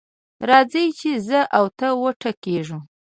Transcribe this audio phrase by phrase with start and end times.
[0.49, 2.79] راځه چې زه او ته وټکېږو.